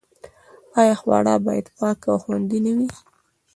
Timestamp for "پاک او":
1.77-2.17